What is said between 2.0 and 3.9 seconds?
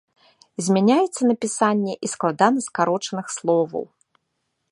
і складанаскарочаных словаў.